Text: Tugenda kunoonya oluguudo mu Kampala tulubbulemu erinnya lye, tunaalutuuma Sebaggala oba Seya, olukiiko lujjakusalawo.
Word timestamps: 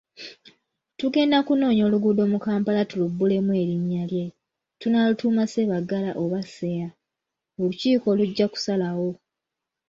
Tugenda 0.99 1.37
kunoonya 1.47 1.83
oluguudo 1.87 2.23
mu 2.33 2.37
Kampala 2.45 2.81
tulubbulemu 2.89 3.51
erinnya 3.61 4.03
lye, 4.11 4.25
tunaalutuuma 4.79 5.43
Sebaggala 5.51 6.11
oba 6.23 6.39
Seya, 6.53 6.89
olukiiko 7.59 8.07
lujjakusalawo. 8.17 9.09